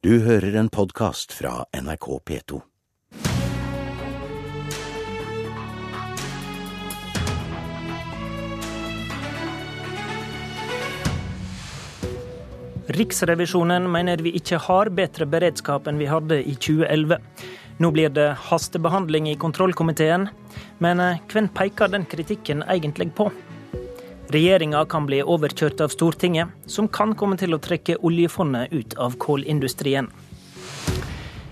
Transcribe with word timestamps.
Du 0.00 0.14
hører 0.24 0.54
en 0.56 0.70
podkast 0.72 1.34
fra 1.36 1.66
NRK 1.76 2.06
P2. 2.24 2.58
Riksrevisjonen 12.96 13.90
mener 13.92 14.24
vi 14.24 14.32
ikke 14.40 14.56
har 14.70 14.88
bedre 14.88 15.28
beredskap 15.28 15.84
enn 15.84 16.00
vi 16.00 16.08
hadde 16.08 16.40
i 16.48 16.56
2011. 16.56 17.20
Nå 17.84 17.92
blir 17.92 18.08
det 18.16 18.30
hastebehandling 18.48 19.28
i 19.28 19.36
kontrollkomiteen, 19.36 20.30
men 20.80 21.04
eh, 21.04 21.20
hvem 21.28 21.52
peker 21.52 21.92
den 21.92 22.08
kritikken 22.08 22.64
egentlig 22.72 23.12
på? 23.20 23.28
Regjeringa 24.30 24.84
kan 24.86 25.06
bli 25.08 25.16
overkjørt 25.26 25.80
av 25.82 25.90
Stortinget, 25.90 26.52
som 26.70 26.86
kan 26.88 27.16
komme 27.18 27.34
til 27.38 27.50
å 27.50 27.58
trekke 27.58 27.96
oljefondet 28.06 28.70
ut 28.70 28.94
av 28.94 29.16
kålindustrien. 29.18 30.06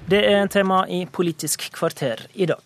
Det 0.06 0.20
er 0.22 0.46
tema 0.46 0.84
i 0.86 1.00
Politisk 1.10 1.66
kvarter 1.74 2.22
i 2.38 2.46
dag. 2.46 2.62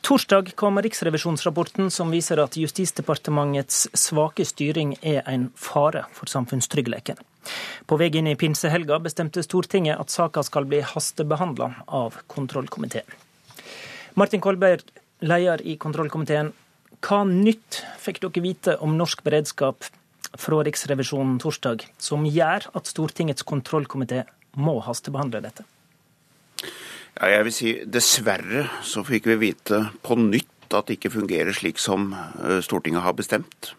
Torsdag 0.00 0.54
kom 0.56 0.80
riksrevisjonsrapporten 0.80 1.92
som 1.92 2.10
viser 2.12 2.40
at 2.40 2.56
Justisdepartementets 2.56 3.84
svake 3.92 4.48
styring 4.48 4.96
er 5.02 5.20
en 5.28 5.50
fare 5.60 6.06
for 6.16 6.32
samfunnstryggheten. 6.32 7.20
På 7.84 8.00
vei 8.00 8.08
inn 8.16 8.32
i 8.32 8.36
pinsehelga 8.40 8.96
bestemte 9.04 9.44
Stortinget 9.44 10.00
at 10.00 10.12
saka 10.12 10.40
skal 10.42 10.64
bli 10.64 10.80
hastebehandla 10.80 11.70
av 11.86 12.16
kontrollkomiteen. 12.32 13.08
Martin 14.16 14.40
Kolberg, 14.40 14.88
leder 15.20 15.60
i 15.60 15.76
kontrollkomiteen. 15.76 16.54
Hva 17.04 17.20
nytt 17.28 17.82
fikk 18.00 18.22
dere 18.22 18.40
vite 18.40 18.74
om 18.80 18.94
norsk 18.96 19.20
beredskap 19.26 19.84
fra 20.40 20.62
Riksrevisjonen 20.64 21.36
torsdag, 21.42 21.84
som 22.00 22.24
gjør 22.24 22.70
at 22.72 22.88
Stortingets 22.88 23.44
kontrollkomité 23.44 24.22
må 24.56 24.78
hastebehandle 24.86 25.42
dette? 25.44 25.66
Ja, 27.14 27.28
jeg 27.28 27.44
vil 27.46 27.54
si 27.54 27.72
dessverre 27.84 28.64
så 28.82 29.04
fikk 29.06 29.28
vi 29.30 29.36
vite 29.50 29.84
på 30.02 30.16
nytt 30.18 30.72
at 30.74 30.88
det 30.88 30.96
ikke 30.96 31.12
fungerer 31.18 31.54
slik 31.54 31.78
som 31.78 32.08
eh, 32.16 32.62
Stortinget 32.64 33.04
har 33.04 33.14
bestemt. 33.14 33.74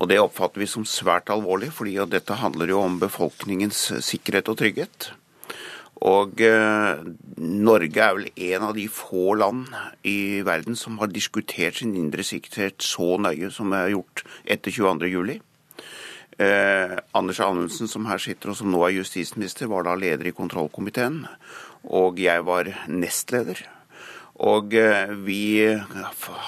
Og 0.00 0.08
Det 0.08 0.16
oppfatter 0.22 0.62
vi 0.62 0.66
som 0.66 0.88
svært 0.88 1.28
alvorlig, 1.30 1.68
fordi 1.76 1.98
dette 2.08 2.40
handler 2.40 2.72
jo 2.72 2.80
om 2.80 2.96
befolkningens 2.98 3.90
sikkerhet 4.00 4.48
og 4.48 4.56
trygghet. 4.62 5.12
Og 6.02 6.40
eh, 6.42 7.02
Norge 7.38 8.02
er 8.02 8.16
vel 8.16 8.28
en 8.50 8.66
av 8.66 8.74
de 8.74 8.88
få 8.90 9.36
land 9.38 9.68
i 10.08 10.42
verden 10.46 10.74
som 10.78 10.98
har 10.98 11.12
diskutert 11.12 11.78
sin 11.78 11.94
indre 11.98 12.24
sikkerhet 12.26 12.82
så 12.82 13.14
nøye 13.22 13.52
som 13.54 13.70
vi 13.70 13.78
har 13.78 13.92
gjort 13.92 14.24
etter 14.50 14.74
22.07. 14.74 15.38
Eh, 16.42 16.96
Anders 17.14 17.40
Anundsen, 17.44 17.90
som 17.90 18.08
her 18.10 18.18
sitter 18.22 18.50
og 18.50 18.58
som 18.58 18.72
nå 18.72 18.82
er 18.86 18.96
justisminister, 18.96 19.70
var 19.70 19.86
da 19.86 19.94
leder 19.98 20.26
i 20.26 20.34
kontrollkomiteen. 20.34 21.22
Og 21.86 22.18
jeg 22.22 22.48
var 22.48 22.72
nestleder. 22.90 23.62
Og 24.42 24.74
eh, 24.74 25.14
vi 25.22 25.70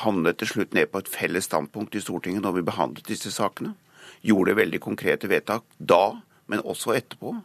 havnet 0.02 0.40
til 0.40 0.50
slutt 0.50 0.74
ned 0.74 0.90
på 0.90 1.04
et 1.04 1.10
felles 1.10 1.46
standpunkt 1.46 1.94
i 1.94 2.02
Stortinget 2.02 2.42
når 2.42 2.58
vi 2.58 2.68
behandlet 2.72 3.10
disse 3.12 3.30
sakene. 3.34 3.76
Gjorde 4.24 4.58
veldig 4.58 4.80
konkrete 4.82 5.30
vedtak 5.30 5.66
da, 5.78 6.16
men 6.50 6.64
også 6.64 6.96
etterpå. 6.98 7.36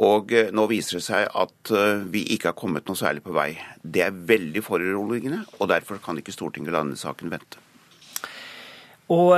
Og 0.00 0.32
eh, 0.32 0.48
nå 0.54 0.64
viser 0.70 0.98
det 0.98 1.04
seg 1.04 1.28
at 1.28 1.72
eh, 1.74 2.04
vi 2.12 2.24
ikke 2.34 2.52
har 2.52 2.58
kommet 2.58 2.88
noe 2.88 2.98
særlig 2.98 3.24
på 3.26 3.34
vei. 3.36 3.50
Det 3.82 4.04
er 4.06 4.16
veldig 4.32 4.64
foruroligende, 4.64 5.42
og 5.60 5.68
derfor 5.72 6.00
kan 6.02 6.18
ikke 6.20 6.34
Stortinget 6.34 6.72
la 6.72 6.84
denne 6.84 7.00
saken 7.00 7.32
vente. 7.32 7.60
Og 9.12 9.34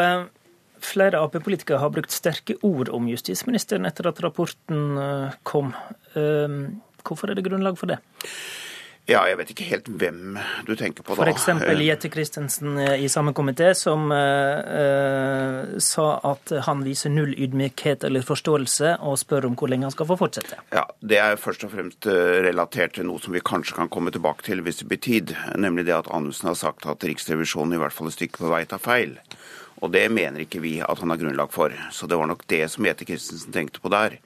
flere 0.85 1.19
Ap-politikere 1.19 1.81
har 1.83 1.91
brukt 1.91 2.13
sterke 2.15 2.55
ord 2.63 2.93
om 2.95 3.09
justisministeren 3.11 3.89
etter 3.89 4.07
at 4.07 4.21
rapporten 4.23 5.01
kom. 5.43 5.73
Hvorfor 6.15 7.33
er 7.33 7.41
det 7.41 7.47
grunnlag 7.49 7.81
for 7.81 7.91
det? 7.91 7.97
Ja, 9.05 9.21
jeg 9.29 9.37
vet 9.37 9.51
ikke 9.53 9.67
helt 9.69 9.89
hvem 10.01 10.39
du 10.65 10.73
tenker 10.81 11.05
på 11.05 11.13
da. 11.19 11.27
F.eks. 11.29 11.49
Jette 11.85 12.09
Christensen 12.09 12.79
eh, 12.81 13.03
i 13.05 13.09
samme 13.13 13.35
komité, 13.37 13.75
som 13.77 14.09
uh, 14.09 15.75
sa 15.77 16.07
at 16.25 16.55
han 16.65 16.85
viser 16.87 17.13
null 17.13 17.35
ydmykhet 17.37 18.07
eller 18.09 18.25
forståelse, 18.25 18.95
og 19.05 19.19
spør 19.21 19.51
om 19.51 19.59
hvor 19.61 19.69
lenge 19.69 19.91
han 19.91 19.93
skal 19.93 20.09
få 20.09 20.17
fortsette. 20.23 20.57
Ja, 20.73 20.87
Det 21.05 21.21
er 21.21 21.37
først 21.41 21.67
og 21.69 21.75
fremst 21.75 22.09
relatert 22.09 22.97
til 22.97 23.05
noe 23.11 23.21
som 23.21 23.37
vi 23.37 23.45
kanskje 23.45 23.77
kan 23.77 23.93
komme 23.93 24.15
tilbake 24.15 24.47
til 24.47 24.65
hvis 24.65 24.81
det 24.81 24.89
blir 24.89 25.03
tid, 25.05 25.35
nemlig 25.61 25.85
det 25.91 25.99
at 25.99 26.09
Anundsen 26.09 26.49
har 26.55 26.57
sagt 26.57 26.89
at 26.89 27.05
Riksrevisjonen 27.05 27.77
i 27.77 27.83
hvert 27.83 27.93
fall 27.93 28.09
et 28.09 28.17
stykke 28.17 28.41
på 28.41 28.55
vei 28.55 28.65
tar 28.71 28.81
feil. 28.81 29.19
Og 29.83 29.91
det 29.93 30.05
mener 30.13 30.45
ikke 30.45 30.63
vi 30.63 30.77
at 30.85 31.01
han 31.01 31.11
har 31.11 31.19
grunnlag 31.21 31.51
for. 31.53 31.75
Så 31.93 32.07
det 32.07 32.19
var 32.19 32.29
nok 32.31 32.47
det 32.51 32.63
som 32.73 32.87
Jette 32.87 33.07
Christensen 33.09 33.53
tenkte 33.53 33.83
på 33.83 33.91
der. 33.93 34.19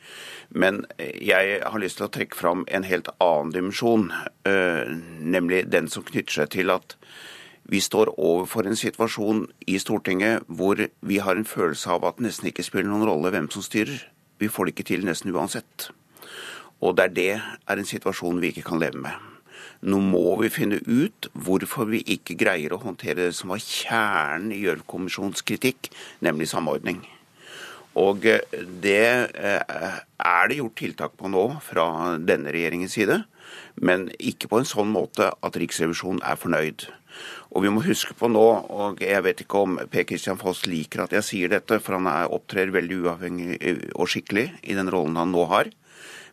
Men 0.51 0.85
jeg 0.99 1.63
har 1.65 1.81
lyst 1.81 1.99
til 2.01 2.09
å 2.09 2.13
trekke 2.13 2.37
fram 2.37 2.67
en 2.69 2.87
helt 2.89 3.09
annen 3.17 3.55
dimensjon, 3.55 4.11
eh, 4.45 4.93
nemlig 5.21 5.67
den 5.73 5.89
som 5.89 6.05
knytter 6.05 6.43
seg 6.43 6.53
til 6.59 6.75
at 6.75 6.97
vi 7.69 7.81
står 7.85 8.15
overfor 8.17 8.67
en 8.67 8.79
situasjon 8.81 9.43
i 9.69 9.77
Stortinget 9.77 10.47
hvor 10.49 10.81
vi 10.81 11.19
har 11.21 11.37
en 11.37 11.49
følelse 11.49 11.91
av 11.93 12.07
at 12.09 12.17
det 12.17 12.29
nesten 12.29 12.49
ikke 12.49 12.65
spiller 12.65 12.89
noen 12.89 13.09
rolle 13.11 13.33
hvem 13.35 13.51
som 13.53 13.65
styrer. 13.65 14.07
Vi 14.41 14.49
får 14.49 14.69
det 14.69 14.77
ikke 14.77 14.89
til 14.89 15.05
nesten 15.05 15.35
uansett. 15.35 15.91
Og 16.81 16.97
det 16.97 17.11
er 17.11 17.17
det 17.19 17.33
er 17.37 17.77
en 17.77 17.91
situasjon 17.93 18.41
vi 18.41 18.55
ikke 18.55 18.71
kan 18.71 18.81
leve 18.81 19.03
med. 19.03 19.28
Nå 19.87 20.00
må 20.03 20.33
vi 20.41 20.49
finne 20.50 20.81
ut 20.83 21.28
hvorfor 21.39 21.87
vi 21.93 22.00
ikke 22.11 22.34
greier 22.39 22.72
å 22.75 22.81
håndtere 22.83 23.28
det 23.28 23.37
som 23.39 23.53
var 23.53 23.62
kjernen 23.62 24.50
i 24.50 24.65
Gjørv-kommisjonens 24.65 25.44
kritikk, 25.47 25.93
nemlig 26.25 26.49
samordning. 26.50 27.05
Og 27.99 28.27
eh, 28.27 28.43
det 28.83 29.31
eh, 29.38 29.99
er 30.19 30.50
det 30.50 30.59
gjort 30.59 30.78
tiltak 30.78 31.15
på 31.19 31.31
nå 31.31 31.44
fra 31.62 32.17
denne 32.19 32.50
regjeringens 32.55 32.97
side, 32.99 33.21
men 33.78 34.09
ikke 34.19 34.50
på 34.50 34.59
en 34.59 34.67
sånn 34.69 34.91
måte 34.91 35.31
at 35.31 35.59
Riksrevisjonen 35.62 36.25
er 36.27 36.41
fornøyd. 36.43 36.88
Og 37.55 37.62
vi 37.65 37.71
må 37.72 37.83
huske 37.87 38.19
på 38.19 38.28
nå, 38.31 38.44
og 38.75 38.99
jeg 39.03 39.22
vet 39.25 39.44
ikke 39.44 39.62
om 39.62 39.78
Per 39.94 40.09
Kristian 40.11 40.43
Foss 40.43 40.65
liker 40.67 41.05
at 41.06 41.15
jeg 41.15 41.27
sier 41.27 41.55
dette, 41.55 41.78
for 41.83 42.00
han 42.00 42.11
er, 42.11 42.27
opptrer 42.34 42.75
veldig 42.75 42.99
uavhengig 43.05 43.62
eh, 43.62 43.87
og 43.94 44.11
skikkelig 44.11 44.50
i 44.67 44.75
den 44.75 44.91
rollen 44.91 45.22
han 45.22 45.31
nå 45.31 45.47
har, 45.55 45.71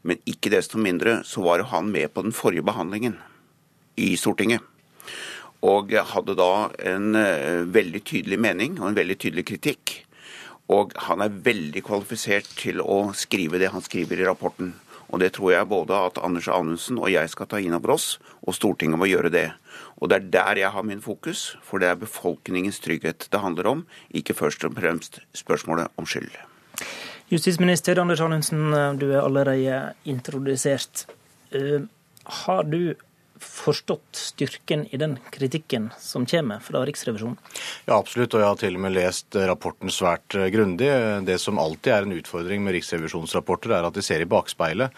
men 0.01 0.17
ikke 0.29 0.49
desto 0.53 0.81
mindre 0.81 1.19
så 1.29 1.45
var 1.45 1.67
han 1.69 1.93
med 1.93 2.09
på 2.13 2.25
den 2.25 2.33
forrige 2.33 2.65
behandlingen 2.65 3.21
i 3.95 4.15
Stortinget. 4.19 4.63
Og 5.65 5.93
hadde 6.11 6.35
da 6.37 6.69
en 6.85 7.15
eh, 7.17 7.63
veldig 7.73 8.01
tydelig 8.05 8.39
mening 8.41 8.79
og 8.81 8.91
en 8.91 8.97
veldig 8.97 9.17
tydelig 9.21 9.47
kritikk. 9.49 9.93
Og 10.73 10.95
han 11.07 11.21
er 11.21 11.37
veldig 11.45 11.83
kvalifisert 11.85 12.49
til 12.57 12.81
å 12.81 13.13
skrive 13.17 13.61
det 13.61 13.71
han 13.73 13.85
skriver 13.85 14.21
i 14.21 14.27
rapporten. 14.27 14.73
Og 15.13 15.21
det 15.21 15.35
tror 15.35 15.51
jeg 15.53 15.69
både 15.69 15.97
at 16.07 16.17
Anders 16.25 16.47
Anundsen 16.49 16.97
og 16.97 17.11
jeg 17.13 17.29
skal 17.29 17.49
ta 17.49 17.59
inn 17.61 17.75
over 17.77 17.93
oss, 17.93 18.15
og 18.41 18.57
Stortinget 18.57 18.97
må 18.99 19.07
gjøre 19.09 19.29
det. 19.33 19.47
Og 20.01 20.09
det 20.09 20.17
er 20.17 20.29
der 20.33 20.61
jeg 20.63 20.73
har 20.73 20.85
min 20.85 21.03
fokus, 21.03 21.53
for 21.63 21.81
det 21.81 21.91
er 21.91 22.01
befolkningens 22.01 22.81
trygghet 22.83 23.27
det 23.31 23.41
handler 23.41 23.69
om, 23.69 23.85
ikke 24.09 24.35
først 24.37 24.65
og 24.65 24.73
fremst 24.79 25.21
spørsmålet 25.37 25.93
om 26.01 26.09
skyld. 26.09 26.33
Justisminister 27.29 28.01
Anders 28.01 28.21
Anundsen, 28.21 28.73
du 28.99 29.07
er 29.11 29.21
allerede 29.21 29.93
introdusert. 30.05 31.05
Eh, 31.53 31.85
har 32.25 32.63
du 32.65 32.95
forstått 33.65 34.19
styrken 34.19 34.85
i 34.93 34.99
den 35.01 35.17
kritikken 35.33 35.89
som 35.99 36.27
kommer 36.29 36.61
fra 36.63 36.83
Riksrevisjonen? 36.85 37.37
Ja, 37.87 37.97
absolutt, 37.97 38.35
og 38.35 38.43
jeg 38.43 38.51
har 38.51 38.59
til 38.61 38.77
og 38.77 38.85
med 38.85 38.95
lest 38.95 39.37
rapporten 39.49 39.93
svært 39.93 40.37
grundig. 40.53 40.89
Det 41.27 41.39
som 41.41 41.61
alltid 41.61 41.93
er 41.93 42.07
en 42.07 42.17
utfordring 42.19 42.65
med 42.65 42.77
riksrevisjonsrapporter, 42.77 43.75
er 43.77 43.87
at 43.89 43.97
de 43.97 44.05
ser 44.05 44.23
i 44.23 44.29
bakspeilet. 44.29 44.93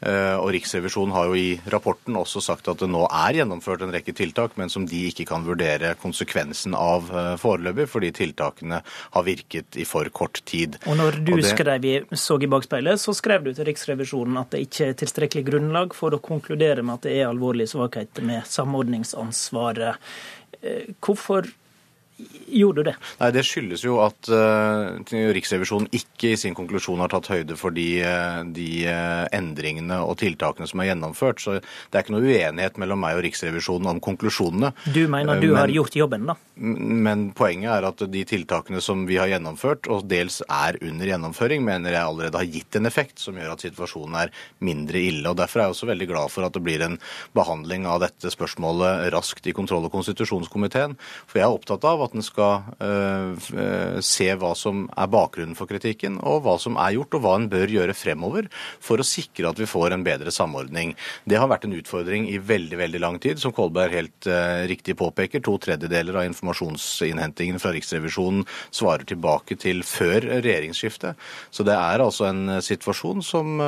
Eh, 0.00 0.36
og 0.38 0.52
Riksrevisjonen 0.54 1.14
har 1.14 1.26
jo 1.26 1.34
i 1.38 1.48
rapporten 1.72 2.16
også 2.18 2.42
sagt 2.44 2.68
at 2.70 2.78
det 2.78 2.88
nå 2.90 3.02
er 3.08 3.40
gjennomført 3.40 3.82
en 3.82 3.92
rekke 3.94 4.14
tiltak, 4.14 4.54
men 4.60 4.70
som 4.70 4.86
de 4.86 5.00
ikke 5.08 5.26
kan 5.26 5.46
vurdere 5.46 5.94
konsekvensen 5.98 6.76
av 6.78 7.10
eh, 7.10 7.32
foreløpig, 7.40 7.88
fordi 7.90 8.12
tiltakene 8.20 8.80
har 8.86 9.26
virket 9.26 9.78
i 9.80 9.86
for 9.88 10.06
kort 10.14 10.42
tid. 10.46 10.78
Og 10.86 10.98
når 11.00 11.18
du 11.26 11.34
og 11.34 11.42
det... 11.42 11.50
skrev 11.50 11.88
i, 11.88 11.96
så 12.14 12.38
i 12.38 12.50
bakspeilet, 12.50 13.02
så 13.02 13.14
skrev 13.16 13.48
du 13.48 13.52
til 13.52 13.66
Riksrevisjonen 13.68 14.38
at 14.38 14.54
det 14.54 14.64
ikke 14.68 14.92
er 14.92 14.98
tilstrekkelig 15.02 15.46
grunnlag 15.50 15.96
for 15.98 16.14
å 16.14 16.22
konkludere 16.22 16.84
med 16.84 17.00
at 17.00 17.08
det 17.08 17.16
er 17.18 17.30
alvorlige 17.32 17.74
svakheter 17.74 18.26
med 18.28 18.46
samordningsansvaret. 18.46 19.98
Eh, 20.62 20.92
hvorfor 21.02 21.50
gjorde 22.48 22.84
det? 22.88 22.94
Nei, 23.20 23.30
Det 23.34 23.44
skyldes 23.46 23.84
jo 23.84 23.98
at 24.02 24.30
uh, 24.32 24.98
Riksrevisjonen 25.36 25.88
ikke 25.94 26.32
i 26.32 26.38
sin 26.40 26.56
konklusjon 26.56 27.00
har 27.02 27.12
tatt 27.12 27.30
høyde 27.30 27.56
for 27.58 27.74
de, 27.74 27.86
uh, 28.02 28.42
de 28.54 28.68
uh, 28.88 29.24
endringene 29.34 30.00
og 30.02 30.18
tiltakene 30.22 30.68
som 30.68 30.82
er 30.82 30.90
gjennomført. 30.90 31.42
Så 31.42 31.58
det 31.60 31.94
er 31.94 32.04
ikke 32.04 32.16
noe 32.16 32.26
uenighet 32.26 32.80
mellom 32.80 33.02
meg 33.04 33.18
og 33.18 33.24
Riksrevisjonen 33.26 33.92
om 33.92 34.02
konklusjonene. 34.04 34.72
Du 34.94 35.04
mener 35.10 35.40
du 35.40 35.50
men, 35.52 35.60
har 35.60 35.74
gjort 35.74 35.98
jobben, 35.98 36.26
da? 36.30 36.36
Men 36.58 37.28
poenget 37.38 37.70
er 37.76 37.88
at 37.90 38.02
de 38.10 38.24
tiltakene 38.28 38.82
som 38.84 39.04
vi 39.08 39.20
har 39.20 39.30
gjennomført, 39.30 39.86
og 39.92 40.08
dels 40.10 40.40
er 40.44 40.80
under 40.82 41.12
gjennomføring, 41.12 41.62
mener 41.66 41.94
jeg 41.94 42.02
allerede 42.02 42.42
har 42.42 42.50
gitt 42.50 42.78
en 42.78 42.90
effekt 42.90 43.22
som 43.22 43.38
gjør 43.38 43.54
at 43.54 43.64
situasjonen 43.66 44.18
er 44.24 44.34
mindre 44.64 45.02
ille. 45.02 45.26
og 45.30 45.38
Derfor 45.38 45.60
er 45.60 45.68
jeg 45.68 45.76
også 45.76 45.90
veldig 45.92 46.10
glad 46.10 46.34
for 46.34 46.46
at 46.48 46.56
det 46.56 46.64
blir 46.66 46.82
en 46.84 46.98
behandling 47.36 47.86
av 47.88 48.02
dette 48.02 48.32
spørsmålet 48.34 49.08
raskt 49.14 49.46
i 49.46 49.54
kontroll- 49.56 49.86
og 49.86 49.94
konstitusjonskomiteen. 49.94 50.96
For 51.28 51.40
jeg 51.40 51.46
er 51.46 51.54
opptatt 51.54 51.86
av 51.86 52.02
at 52.07 52.07
at 52.08 52.16
en 52.16 52.24
skal 52.24 52.64
uh, 52.82 54.00
se 54.04 54.28
hva 54.40 54.52
som 54.58 54.86
er 54.90 55.10
bakgrunnen 55.12 55.56
for 55.58 55.70
kritikken, 55.70 56.18
og 56.26 56.42
hva 56.46 56.56
som 56.60 56.78
er 56.80 56.96
gjort, 56.96 57.18
og 57.18 57.24
hva 57.24 57.34
en 57.38 57.48
bør 57.52 57.72
gjøre 57.72 57.96
fremover 57.96 58.48
for 58.84 59.00
å 59.00 59.06
sikre 59.06 59.52
at 59.52 59.60
vi 59.60 59.68
får 59.68 59.94
en 59.94 60.06
bedre 60.06 60.32
samordning. 60.34 60.94
Det 61.28 61.38
har 61.40 61.50
vært 61.50 61.68
en 61.68 61.76
utfordring 61.78 62.28
i 62.32 62.38
veldig 62.40 62.80
veldig 62.80 63.02
lang 63.04 63.20
tid, 63.22 63.40
som 63.42 63.54
Kolberg 63.54 63.96
helt 63.96 64.30
uh, 64.30 64.64
riktig 64.70 64.96
påpeker. 64.98 65.44
To 65.44 65.56
tredjedeler 65.62 66.20
av 66.20 66.28
informasjonsinnhentingen 66.28 67.62
fra 67.62 67.72
Riksrevisjonen 67.76 68.44
svarer 68.74 69.06
tilbake 69.08 69.58
til 69.60 69.84
før 69.86 70.26
regjeringsskiftet. 70.42 71.18
Så 71.54 71.66
det 71.66 71.76
er 71.76 72.04
altså 72.04 72.28
en 72.28 72.58
situasjon 72.64 73.22
som, 73.24 73.60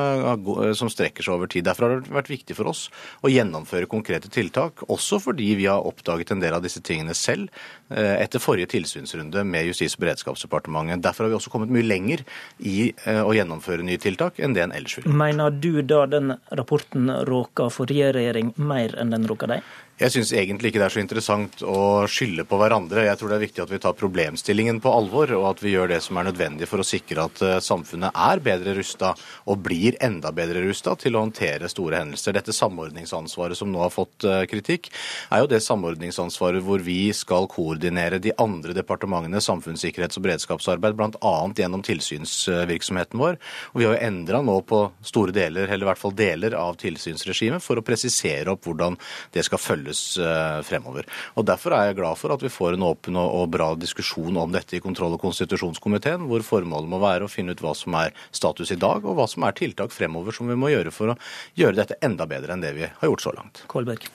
som 0.76 0.90
strekker 0.92 1.24
seg 1.24 1.36
over 1.36 1.50
tid. 1.50 1.66
Derfor 1.66 1.86
har 1.86 2.02
det 2.02 2.14
vært 2.14 2.32
viktig 2.32 2.56
for 2.58 2.70
oss 2.70 2.86
å 3.24 3.30
gjennomføre 3.30 3.88
konkrete 3.90 4.30
tiltak, 4.32 4.84
også 4.88 5.20
fordi 5.22 5.52
vi 5.58 5.68
har 5.70 5.86
oppdaget 5.86 6.34
en 6.34 6.42
del 6.42 6.56
av 6.56 6.64
disse 6.64 6.82
tingene 6.84 7.16
selv 7.16 7.50
eh, 7.90 8.16
etter 8.30 8.42
forrige 8.42 8.70
tilsynsrunde 8.70 9.42
med 9.44 9.66
Justis- 9.66 9.96
og 9.98 10.04
beredskapsdepartementet. 10.04 11.02
Derfor 11.02 11.26
har 11.26 11.32
vi 11.32 11.38
også 11.40 11.50
kommet 11.50 11.72
mye 11.74 11.86
lenger 11.86 12.22
i 12.62 12.92
eh, 13.04 13.22
å 13.24 13.34
gjennomføre 13.34 13.84
nye 13.86 13.98
tiltak 14.00 14.38
enn 14.38 14.54
det 14.54 14.62
en 14.64 14.74
ellers 14.76 14.98
ville. 14.98 15.10
Mener 15.10 15.50
du 15.50 15.82
da 15.82 16.04
den 16.06 16.36
rapporten 16.54 17.10
råka 17.26 17.68
forrige 17.74 18.12
regjering 18.14 18.54
mer 18.56 18.94
enn 19.00 19.10
den 19.16 19.26
råka 19.30 19.50
deg? 19.50 19.66
Jeg 20.00 20.14
syns 20.14 20.30
egentlig 20.32 20.70
ikke 20.70 20.80
det 20.80 20.86
er 20.86 20.92
så 20.94 21.00
interessant 21.02 21.62
å 21.68 21.80
skylde 22.08 22.46
på 22.48 22.56
hverandre. 22.56 23.02
Jeg 23.04 23.18
tror 23.20 23.28
det 23.28 23.34
er 23.36 23.42
viktig 23.42 23.60
at 23.60 23.72
vi 23.74 23.80
tar 23.84 23.96
problemstillingen 24.00 24.78
på 24.80 24.88
alvor, 24.96 25.28
og 25.36 25.42
at 25.50 25.58
vi 25.60 25.74
gjør 25.74 25.90
det 25.92 25.98
som 26.00 26.16
er 26.16 26.30
nødvendig 26.30 26.64
for 26.70 26.80
å 26.80 26.86
sikre 26.88 27.26
at 27.28 27.42
eh, 27.44 27.58
samfunnet 27.60 28.16
er 28.16 28.40
bedre 28.40 28.72
rusta 28.78 29.10
og 29.44 29.60
blir 29.60 29.98
enda 30.00 30.32
bedre 30.32 30.62
rusta 30.64 30.94
til 30.96 31.18
å 31.18 31.24
håndtere 31.26 31.68
store 31.68 32.00
hendelser. 32.00 32.32
Dette 32.32 32.54
samordningsansvaret 32.56 33.60
som 33.60 33.68
nå 33.68 33.82
har 33.84 33.92
fått 33.92 34.24
eh, 34.24 34.46
kritikk, 34.48 34.88
er 35.28 35.42
jo 35.44 35.50
det 35.52 35.60
samordningsansvaret 35.66 36.64
hvor 36.64 36.80
vi 36.86 37.12
skal 37.12 37.50
koordinere 37.52 38.22
de 38.24 38.32
andre 38.40 38.72
departementene, 38.80 39.44
samfunnssikkerhets- 39.44 40.16
og 40.16 40.24
beredskapsarbeid, 40.30 40.96
bl.a. 40.96 41.34
gjennom 41.60 41.84
tilsynsvirksomheten 41.84 43.20
vår. 43.20 43.36
Og 43.74 43.84
vi 43.84 43.90
har 43.90 43.98
jo 43.98 44.08
endra 44.08 44.40
nå 44.48 44.56
på 44.64 44.80
store 45.12 45.36
deler, 45.36 45.68
eller 45.68 45.84
i 45.84 45.92
hvert 45.92 46.04
fall 46.06 46.16
deler 46.16 46.56
av 46.56 46.80
tilsynsregimet 46.80 47.60
for 47.60 47.76
å 47.76 47.84
presisere 47.84 48.56
opp 48.56 48.64
hvordan 48.64 48.96
det 49.36 49.44
skal 49.44 49.60
følges 49.60 49.89
følges 49.90 50.18
eh, 50.18 50.62
fremover. 50.62 51.06
Og 51.36 51.46
Derfor 51.46 51.74
er 51.74 51.90
jeg 51.90 51.98
glad 51.98 52.18
for 52.18 52.32
at 52.32 52.42
vi 52.42 52.48
får 52.48 52.74
en 52.74 52.86
åpen 52.86 53.16
og 53.16 53.50
bra 53.50 53.74
diskusjon 53.74 54.36
om 54.36 54.52
dette 54.52 54.76
i 54.76 54.80
kontroll- 54.80 55.14
og 55.14 55.20
konstitusjonskomiteen, 55.20 56.28
hvor 56.28 56.42
formålet 56.42 56.88
må 56.88 57.00
være 57.00 57.26
å 57.26 57.30
finne 57.30 57.52
ut 57.52 57.60
hva 57.60 57.74
som 57.74 57.94
er 57.94 58.14
status 58.32 58.70
i 58.70 58.78
dag, 58.78 59.04
og 59.04 59.16
hva 59.16 59.28
som 59.28 59.44
er 59.44 59.52
tiltak 59.52 59.92
fremover 59.92 60.32
som 60.32 60.48
vi 60.48 60.58
må 60.58 60.70
gjøre 60.70 60.92
for 60.92 61.12
å 61.12 61.18
gjøre 61.56 61.76
dette 61.76 61.98
enda 62.02 62.26
bedre 62.26 62.54
enn 62.54 62.62
det 62.62 62.74
vi 62.76 62.86
har 62.86 63.10
gjort 63.10 63.22
så 63.22 63.34
langt. 63.34 63.64
Kolberg. 63.68 64.08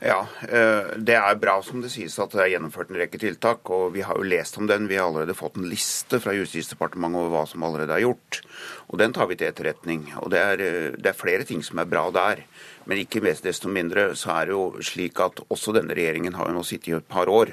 Ja, 0.00 0.26
eh, 0.42 0.92
Det 0.96 1.16
er 1.16 1.38
bra 1.40 1.62
som 1.62 1.80
det 1.80 1.90
sies 1.90 2.18
at 2.20 2.34
det 2.34 2.42
er 2.42 2.50
gjennomført 2.56 2.90
en 2.90 3.00
rekke 3.00 3.18
tiltak. 3.18 3.70
og 3.70 3.92
Vi 3.94 4.02
har 4.02 4.16
jo 4.16 4.22
lest 4.22 4.58
om 4.58 4.66
den. 4.66 4.88
Vi 4.88 4.96
har 4.96 5.08
allerede 5.08 5.34
fått 5.34 5.56
en 5.56 5.70
liste 5.70 6.20
fra 6.20 6.32
Justisdepartementet 6.32 7.16
over 7.16 7.30
hva 7.30 7.48
som 7.48 7.62
allerede 7.62 7.94
er 7.96 8.04
gjort. 8.04 8.42
og 8.88 8.98
Den 8.98 9.12
tar 9.12 9.26
vi 9.26 9.36
til 9.36 9.48
etterretning. 9.48 10.12
og 10.22 10.30
det 10.30 10.38
er, 10.38 10.60
eh, 10.60 10.90
det 10.90 11.06
er 11.06 11.12
flere 11.12 11.44
ting 11.44 11.62
som 11.62 11.78
er 11.78 11.86
bra 11.86 12.10
der. 12.10 12.44
Men 12.86 13.02
ikke 13.02 13.22
mest 13.24 13.46
desto 13.46 13.70
mindre 13.72 14.12
så 14.18 14.32
er 14.36 14.48
det 14.48 14.56
jo 14.56 14.84
slik 14.84 15.20
at 15.22 15.42
også 15.50 15.74
denne 15.74 15.94
regjeringen 15.96 16.36
har 16.38 16.50
jo 16.50 16.58
nå 16.58 16.64
sittet 16.66 16.92
i 16.92 16.96
et 17.00 17.08
par 17.10 17.30
år. 17.30 17.50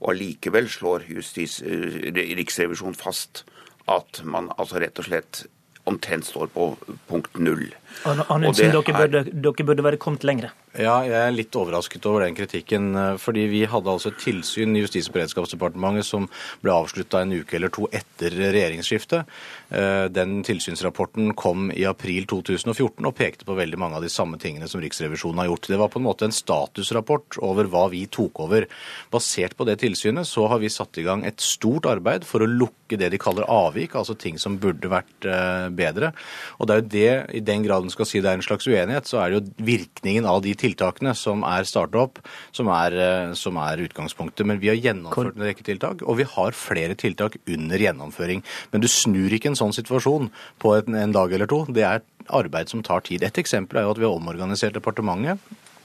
Og 0.00 0.14
allikevel 0.14 0.70
slår 0.72 1.04
justis, 1.12 1.60
eh, 1.60 2.10
Riksrevisjonen 2.38 2.96
fast 2.96 3.44
at 3.90 4.22
man 4.24 4.48
altså 4.56 4.80
rett 4.80 4.98
og 5.02 5.08
slett 5.08 5.44
omtrent 5.88 6.26
står 6.28 6.50
på 6.54 6.70
punkt 7.08 7.38
null. 7.40 7.66
Anundsen, 8.06 8.70
dere, 8.72 8.94
burde, 8.94 9.22
dere 9.28 9.66
burde 9.66 9.84
være 9.84 10.00
kommet 10.00 10.24
lenger. 10.28 10.52
Ja, 10.78 11.00
jeg 11.02 11.18
er 11.18 11.32
litt 11.34 11.56
overrasket 11.58 12.04
over 12.06 12.22
den 12.22 12.36
kritikken. 12.38 12.92
Eh, 12.94 13.16
fordi 13.18 13.48
vi 13.50 13.64
hadde 13.66 13.90
altså 13.90 14.12
et 14.12 14.20
tilsyn 14.22 14.76
i 14.78 14.84
Justis- 14.84 15.08
og 15.10 15.16
beredskapsdepartementet 15.16 16.06
som 16.06 16.28
ble 16.62 16.70
avslutta 16.70 17.24
en 17.24 17.32
uke 17.40 17.56
eller 17.58 17.72
to 17.74 17.88
etter 17.90 18.30
regjeringsskiftet. 18.38 19.26
Eh, 19.74 20.04
den 20.14 20.44
tilsynsrapporten 20.46 21.34
kom 21.34 21.72
i 21.74 21.82
april 21.90 22.28
2014 22.30 23.02
og 23.02 23.16
pekte 23.18 23.48
på 23.48 23.56
veldig 23.58 23.80
mange 23.82 23.98
av 23.98 24.06
de 24.06 24.12
samme 24.14 24.38
tingene 24.38 24.68
som 24.70 24.78
Riksrevisjonen 24.82 25.42
har 25.42 25.50
gjort. 25.50 25.66
Det 25.72 25.80
var 25.80 25.90
på 25.90 25.98
en 25.98 26.06
måte 26.06 26.28
en 26.28 26.36
statusrapport 26.36 27.40
over 27.42 27.66
hva 27.66 27.88
vi 27.90 28.04
tok 28.06 28.38
over. 28.46 28.68
Basert 29.10 29.58
på 29.58 29.66
det 29.66 29.80
tilsynet 29.82 30.30
så 30.30 30.46
har 30.46 30.62
vi 30.62 30.70
satt 30.70 31.02
i 31.02 31.06
gang 31.08 31.26
et 31.26 31.42
stort 31.42 31.90
arbeid 31.90 32.22
for 32.22 32.46
å 32.46 32.50
lukke 32.50 32.94
det 32.98 33.10
de 33.10 33.18
kaller 33.22 33.46
avvik, 33.50 33.98
altså 33.98 34.14
ting 34.14 34.38
som 34.38 34.60
burde 34.62 34.86
vært 34.90 35.26
eh, 35.26 35.66
bedre. 35.74 36.14
Og 36.62 36.70
det 36.70 36.76
er 36.76 36.82
jo 36.84 36.88
det, 36.94 37.12
i 37.42 37.42
den 37.42 37.66
grad 37.66 37.82
en 37.82 37.90
skal 37.90 38.06
si 38.06 38.22
det 38.22 38.30
er 38.30 38.38
en 38.38 38.46
slags 38.46 38.70
uenighet, 38.70 39.10
så 39.10 39.18
er 39.18 39.30
det 39.30 39.40
jo 39.40 39.66
virkningen 39.66 40.30
av 40.30 40.42
de 40.46 40.59
tiltakene 40.60 41.14
som 41.18 41.44
er 41.48 41.66
starta 41.68 42.04
opp, 42.04 42.20
som 42.56 42.70
er, 42.74 42.96
eh, 43.00 43.32
som 43.38 43.58
er, 43.60 43.84
utgangspunktet. 43.86 44.46
Men 44.46 44.60
vi 44.62 44.70
har 44.72 44.78
gjennomført 44.78 45.36
en 45.36 45.46
rekke 45.48 45.66
tiltak, 45.66 46.04
og 46.04 46.20
vi 46.20 46.28
har 46.28 46.56
flere 46.56 46.96
tiltak 46.98 47.38
under 47.48 47.78
gjennomføring. 47.78 48.44
Men 48.72 48.84
du 48.84 48.88
snur 48.88 49.32
ikke 49.32 49.52
en 49.52 49.60
sånn 49.60 49.76
situasjon 49.76 50.30
på 50.60 50.76
en, 50.78 50.94
en 50.94 51.16
dag 51.16 51.32
eller 51.32 51.50
to. 51.50 51.64
Det 51.68 51.86
er 51.86 52.04
arbeid 52.28 52.70
som 52.70 52.84
tar 52.86 53.02
tid. 53.08 53.24
Et 53.26 53.42
eksempel 53.42 53.80
er 53.80 53.88
jo 53.88 53.96
at 53.96 54.00
vi 54.02 54.08
har 54.08 54.14
omorganisert 54.14 54.76
departementet. 54.76 55.40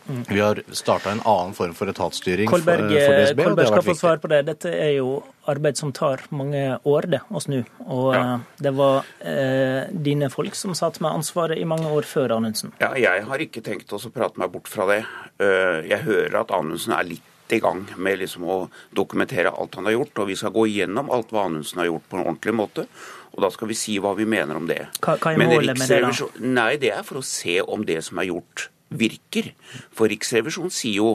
Vi 0.05 0.39
har 0.39 0.61
starta 0.71 1.11
en 1.11 1.21
annen 1.25 1.53
form 1.57 1.73
for 1.73 1.89
etatsstyring 1.89 2.49
Kolberg, 2.49 2.89
for, 2.89 2.93
DSB. 2.93 3.43
Kolberg 3.43 3.67
skal 3.71 3.83
få 3.87 3.95
svar 3.97 4.21
på 4.21 4.29
det. 4.29 4.41
Dette 4.49 4.69
er 4.69 4.91
jo 4.99 5.23
arbeid 5.49 5.77
som 5.77 5.93
tar 5.95 6.21
mange 6.35 6.61
år 6.85 7.09
det, 7.09 7.21
å 7.29 7.41
snu. 7.41 7.59
Og 7.85 8.09
ja. 8.13 8.21
Eh, 8.21 8.47
det 8.67 8.73
var 8.77 9.05
eh, 9.25 9.89
dine 9.89 10.29
folk 10.33 10.57
som 10.57 10.75
satt 10.77 11.01
med 11.01 11.11
ansvaret 11.11 11.61
i 11.61 11.65
mange 11.69 11.89
år 11.89 12.05
før 12.09 12.37
Anundsen. 12.37 12.75
Ja, 12.81 12.93
jeg 12.99 13.25
har 13.29 13.45
ikke 13.45 13.63
tenkt 13.65 13.93
å 13.93 14.01
prate 14.13 14.41
meg 14.41 14.53
bort 14.53 14.69
fra 14.69 14.87
det. 14.91 15.01
Eh, 15.41 15.85
jeg 15.89 16.05
hører 16.05 16.41
at 16.43 16.53
Anundsen 16.53 16.97
er 16.97 17.09
litt 17.15 17.31
i 17.53 17.59
gang 17.61 17.83
med 18.01 18.17
liksom 18.21 18.45
å 18.49 18.55
dokumentere 18.95 19.51
alt 19.53 19.77
han 19.77 19.89
har 19.89 19.97
gjort. 19.97 20.21
Og 20.21 20.29
vi 20.31 20.37
skal 20.37 20.53
gå 20.53 20.67
igjennom 20.69 21.11
alt 21.13 21.33
hva 21.33 21.47
Anundsen 21.49 21.81
har 21.81 21.91
gjort 21.91 22.09
på 22.09 22.19
en 22.19 22.25
ordentlig 22.27 22.55
måte. 22.57 22.87
Og 23.35 23.43
da 23.43 23.51
skal 23.51 23.69
vi 23.69 23.77
si 23.77 23.97
hva 24.01 24.13
vi 24.17 24.27
mener 24.29 24.57
om 24.57 24.69
det. 24.69 24.85
Hva, 25.01 25.17
hva 25.19 25.33
er 25.33 25.41
målet 25.41 25.77
med 25.77 25.91
det, 25.91 26.01
da? 26.05 26.29
Nei, 26.45 26.71
det 26.81 26.93
er 26.95 27.03
for 27.05 27.19
å 27.19 27.25
se 27.25 27.59
om 27.61 27.83
det 27.87 27.99
som 28.07 28.21
er 28.21 28.29
gjort, 28.31 28.69
virker. 28.89 29.53
For 29.95 30.11
Riksrevisjonen 30.11 30.73
sier 30.73 31.01
jo 31.01 31.13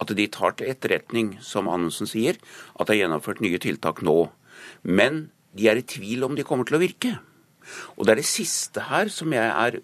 at 0.00 0.12
de 0.16 0.26
tar 0.32 0.56
til 0.56 0.70
etterretning, 0.72 1.34
som 1.44 1.68
Anundsen 1.68 2.08
sier, 2.08 2.38
at 2.78 2.88
det 2.88 2.96
er 2.96 3.02
gjennomført 3.04 3.42
nye 3.44 3.60
tiltak 3.60 4.00
nå. 4.06 4.30
Men 4.82 5.26
de 5.56 5.68
er 5.68 5.80
i 5.80 5.84
tvil 5.86 6.24
om 6.24 6.36
de 6.38 6.46
kommer 6.46 6.68
til 6.68 6.78
å 6.78 6.82
virke. 6.82 7.18
Og 7.96 8.06
det 8.06 8.14
er 8.14 8.20
det 8.22 8.28
siste 8.28 8.86
her 8.88 9.10
som 9.12 9.32
jeg 9.34 9.46
er 9.46 9.76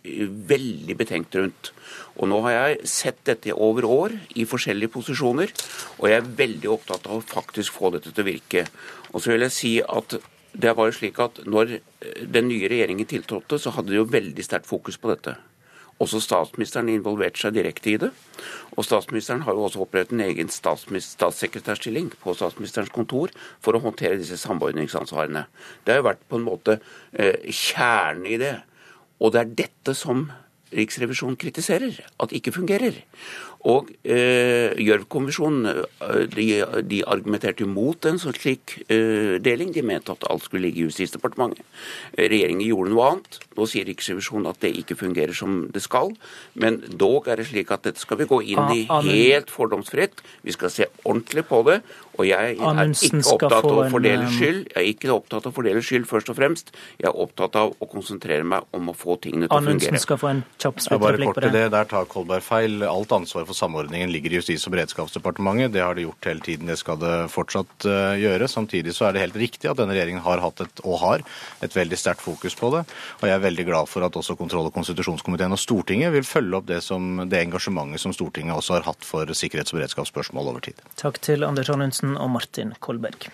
veldig 0.51 0.97
betenkt 0.99 1.37
rundt. 1.39 1.73
Og 2.17 2.31
nå 2.31 2.41
har 2.47 2.57
jeg 2.57 2.89
sett 2.91 3.21
dette 3.29 3.55
over 3.55 3.87
år 3.87 4.17
i 4.35 4.47
forskjellige 4.49 4.95
posisjoner, 4.97 5.53
og 6.01 6.09
jeg 6.09 6.21
er 6.21 6.33
veldig 6.41 6.73
opptatt 6.73 7.07
av 7.07 7.21
å 7.21 7.27
faktisk 7.27 7.77
få 7.77 7.93
dette 7.95 8.13
til 8.13 8.25
å 8.25 8.31
virke. 8.31 8.65
Og 9.13 9.21
så 9.21 9.35
vil 9.35 9.47
jeg 9.47 9.57
si 9.57 9.75
at 9.85 10.17
det 10.57 10.73
var 10.73 10.89
jo 10.89 10.97
slik 10.97 11.21
at 11.21 11.43
når 11.45 11.79
den 12.33 12.49
nye 12.49 12.71
regjeringen 12.73 13.09
tiltrådte, 13.09 13.61
så 13.61 13.75
hadde 13.77 13.93
de 13.93 14.01
jo 14.01 14.09
veldig 14.09 14.45
sterkt 14.45 14.71
fokus 14.71 14.97
på 14.97 15.13
dette. 15.13 15.37
Også 16.03 16.21
statsministeren 16.21 16.91
involverte 16.93 17.41
seg 17.41 17.55
direkte 17.57 17.93
i 17.93 17.99
det. 18.01 18.11
Og 18.77 18.85
statsministeren 18.85 19.47
har 19.47 19.57
jo 19.57 19.65
også 19.65 19.81
opprettet 19.87 20.13
en 20.13 20.25
egen 20.27 20.51
statssekretærstilling 20.53 22.11
på 22.21 22.35
statsministerens 22.37 22.93
kontor 22.93 23.33
for 23.65 23.77
å 23.77 23.83
håndtere 23.85 24.21
disse 24.21 24.37
samordningsansvarene. 24.43 25.47
Det 25.85 25.95
har 25.95 26.03
jo 26.03 26.09
vært 26.11 26.27
på 26.29 26.41
en 26.41 26.49
måte 26.49 26.79
eh, 27.17 27.49
kjernen 27.49 28.29
i 28.29 28.41
det. 28.43 28.59
Og 29.25 29.33
det 29.33 29.41
er 29.43 29.55
dette 29.65 29.97
som 29.97 30.29
Riksrevisjonen 30.77 31.39
kritiserer, 31.39 32.01
at 32.19 32.31
det 32.31 32.41
ikke 32.41 32.57
fungerer. 32.57 32.99
Og 33.67 33.91
eh, 34.07 34.77
Gjørv-kommisjonen 34.79 35.67
eh, 35.67 36.23
de, 36.31 36.47
de, 36.87 37.01
argumenterte 37.09 37.65
imot 37.67 38.07
en 38.07 38.21
sånn 38.23 38.37
slik 38.37 38.77
eh, 38.87 39.37
deling. 39.43 39.73
De 39.75 39.83
mente 39.87 40.15
at 40.15 40.27
alt 40.31 40.47
skulle 40.47 40.69
ligge 40.69 40.85
i 40.85 40.87
Justisdepartementet. 40.87 41.65
Regjeringen 42.19 42.63
gjorde 42.67 42.95
noe 42.95 43.11
annet. 43.11 43.41
Nå 43.57 43.67
sier 43.71 43.89
Riksrevisjonen 43.89 44.51
at 44.53 44.61
det 44.63 44.73
ikke 44.83 44.99
fungerer 45.01 45.35
som 45.37 45.65
det 45.75 45.83
skal. 45.83 46.15
Men 46.55 46.79
dog 47.01 47.31
er 47.33 47.41
det 47.41 47.49
slik 47.51 47.73
at 47.75 47.87
dette 47.89 48.03
skal 48.03 48.21
vi 48.23 48.29
gå 48.31 48.43
inn 48.55 48.75
i 48.77 48.85
helt 48.87 49.51
fordomsfritt. 49.51 50.23
Vi 50.47 50.55
skal 50.55 50.73
se 50.73 50.91
ordentlig 51.05 51.47
på 51.51 51.65
det. 51.67 51.81
Og 52.17 52.25
jeg 52.25 52.57
er 52.57 52.93
ikke 52.95 53.21
opptatt 53.35 53.59
av 53.59 53.67
å 53.69 53.87
fordele 53.93 54.25
eh, 54.25 54.37
skyld. 54.39 54.61
Jeg 54.71 54.79
er 54.81 54.89
ikke 54.89 55.11
opptatt 55.13 55.47
av 55.49 55.53
å 55.53 55.57
fordele 55.57 55.83
skyld, 55.85 56.07
først 56.09 56.31
og 56.33 56.39
fremst. 56.39 56.73
Jeg 57.01 57.11
er 57.11 57.19
opptatt 57.27 57.59
av 57.61 57.75
å 57.77 57.89
konsentrere 57.91 58.47
meg 58.47 58.65
om 58.77 58.93
å 58.93 58.95
få 58.97 59.19
tingene 59.21 59.51
til 59.51 59.53
å 59.53 59.61
fungere. 59.61 59.91
Anundsen 59.91 60.05
skal 60.07 60.21
få 60.21 60.31
en 60.33 60.43
kjapp 60.63 60.81
sluttreplikk 60.85 61.35
på 61.37 61.45
det. 61.53 61.67
Der 61.75 61.91
tar 61.91 62.09
Kolberg 62.11 62.47
feil. 62.47 62.81
Alt 62.89 63.13
ansvar 63.17 63.45
for 63.49 63.56
samordningen 63.57 64.13
ligger 64.13 64.35
i 64.35 64.41
Justis- 64.41 64.67
og 64.69 64.75
beredskapsdepartementet. 64.75 65.73
Det 65.75 65.83
har 65.85 65.97
det 65.97 66.07
gjort 66.07 66.29
hele 66.29 66.45
tiden. 66.45 66.71
Det 66.71 66.79
skal 66.81 67.01
det 67.01 67.15
fortsatt 67.33 67.87
uh, 67.89 68.15
gjøre. 68.21 68.49
Samtidig 68.51 68.95
så 68.97 69.09
er 69.09 69.17
det 69.17 69.25
helt 69.25 69.39
riktig 69.41 69.71
at 69.71 69.81
denne 69.81 69.97
regjeringen 69.97 70.25
har 70.25 70.43
hatt 70.45 70.63
et, 70.65 70.85
og 70.85 71.01
har 71.03 71.25
et 71.65 71.77
veldig 71.77 72.01
sterkt 72.01 72.25
fokus 72.25 72.57
på 72.59 72.73
det. 72.77 72.85
Og 73.21 73.27
jeg 73.29 73.37
er 73.37 73.47
veldig 73.47 73.67
glad 73.71 73.91
for 73.91 74.07
at 74.07 74.19
også 74.21 74.39
kontroll- 74.39 74.69
og 74.71 74.77
konstitusjonskomiteen 74.77 75.57
og 75.57 75.63
Stortinget 75.63 76.15
vil 76.15 76.29
følge 76.29 76.61
opp 76.61 76.69
det, 76.69 76.83
som, 76.85 77.25
det 77.25 77.43
engasjementet 77.43 78.03
som 78.03 78.15
Stortinget 78.17 78.59
også 78.59 78.79
har 78.79 78.87
hatt 78.91 79.07
for 79.07 79.33
sikkerhets- 79.37 79.75
og 79.75 79.81
beredskapsspørsmål 79.81 80.53
over 80.53 80.69
tid. 80.69 80.85
Takk 81.01 81.21
til 81.25 81.47
Anders 81.47 81.73
Anundsen. 81.73 82.17
Og 82.17 82.31
Martin 82.31 82.75
Kolberg. 82.81 83.29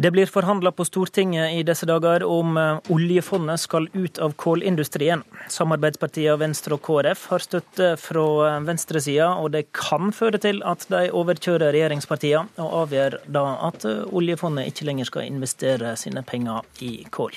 Det 0.00 0.10
blir 0.10 0.26
forhandla 0.26 0.70
på 0.72 0.84
Stortinget 0.84 1.52
i 1.52 1.62
disse 1.62 1.84
dager 1.84 2.22
om 2.24 2.56
eh, 2.56 2.78
oljefondet 2.88 3.60
skal 3.60 3.84
ut 3.92 4.18
av 4.24 4.32
kålindustrien. 4.32 5.20
Samarbeidspartiene 5.52 6.38
Venstre 6.40 6.78
og 6.78 6.80
KrF 6.86 7.26
har 7.28 7.42
støtte 7.44 7.88
fra 8.00 8.22
eh, 8.46 8.54
venstresida, 8.64 9.26
og 9.36 9.50
det 9.52 9.66
kan 9.76 10.08
føre 10.16 10.40
til 10.40 10.62
at 10.64 10.86
de 10.88 11.10
overkjører 11.20 11.74
regjeringspartiene, 11.76 12.48
og 12.64 12.78
avgjør 12.78 13.18
da 13.28 13.42
at 13.66 13.84
eh, 13.90 14.06
oljefondet 14.08 14.70
ikke 14.70 14.86
lenger 14.88 15.10
skal 15.10 15.28
investere 15.28 15.92
sine 16.00 16.22
penger 16.24 16.64
i 16.80 16.94
kål. 17.12 17.36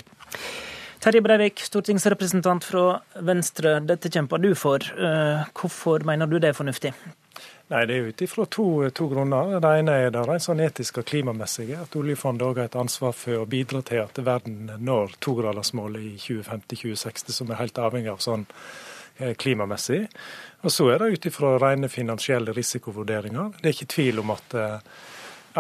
Terje 1.04 1.24
Breivik, 1.26 1.66
stortingsrepresentant 1.68 2.64
fra 2.64 2.86
Venstre, 3.28 3.82
dette 3.84 4.08
kjemper 4.08 4.40
du 4.40 4.54
for. 4.56 4.88
Hvorfor 5.52 6.08
mener 6.08 6.32
du 6.32 6.38
det 6.40 6.54
er 6.54 6.56
fornuftig? 6.56 6.94
Nei, 7.72 7.86
Det 7.86 7.96
er 7.96 8.08
ut 8.12 8.22
ifra 8.22 8.46
to, 8.46 8.90
to, 8.90 9.08
grunner. 9.08 9.60
Det 9.64 9.70
ene 9.80 9.96
er 10.06 10.10
det 10.12 10.24
rent 10.28 10.44
sånn 10.44 10.62
etiske 10.62 11.00
og 11.00 11.08
klimamessige. 11.08 11.80
At 11.86 11.96
oljefondet 11.96 12.44
òg 12.46 12.60
har 12.60 12.68
et 12.68 12.76
ansvar 12.80 13.16
for 13.16 13.40
å 13.40 13.48
bidra 13.50 13.82
til 13.88 14.04
at 14.04 14.20
verden 14.20 14.68
når 14.84 15.16
togradersmålet 15.24 16.04
i 16.04 16.12
2050-2060, 16.20 17.32
som 17.32 17.52
er 17.52 17.62
helt 17.62 17.80
avhengig 17.80 18.12
av 18.12 18.20
sånn 18.24 18.44
eh, 19.18 19.32
klimamessig. 19.40 20.04
Og 20.64 20.72
Så 20.72 20.90
er 20.92 21.00
det 21.00 21.16
ut 21.16 21.26
ifra 21.32 21.56
rene 21.62 21.90
finansielle 21.90 22.54
risikovurderinger. 22.54 23.56
Det 23.62 23.70
er 23.70 23.78
ikke 23.78 23.94
tvil 23.96 24.20
om 24.20 24.36
at 24.36 24.56
eh, 24.60 24.78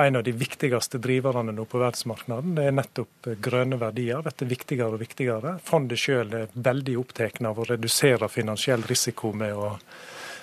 en 0.03 0.15
av 0.19 0.23
de 0.27 0.31
viktigste 0.35 0.97
driverne 0.97 1.53
nå 1.55 1.65
på 1.69 1.79
verdensmarkedet, 1.79 2.55
det 2.57 2.65
er 2.67 2.75
nettopp 2.75 3.29
eh, 3.31 3.39
grønne 3.47 3.79
verdier. 3.79 4.19
Dette 4.27 4.43
er 4.43 4.51
viktigere 4.51 4.99
og 4.99 5.03
viktigere. 5.05 5.55
Fondet 5.63 6.03
selv 6.03 6.35
er 6.35 6.51
veldig 6.53 6.97
opptatt 6.99 7.39
av 7.47 7.63
å 7.63 7.67
redusere 7.71 8.27
finansiell 8.27 8.83
risiko 8.91 9.31
med 9.31 9.55
å 9.55 9.77